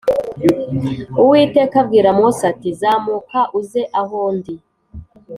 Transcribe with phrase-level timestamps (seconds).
[1.21, 4.55] Uwiteka abwira Mose ati Zamuka uze aho ndi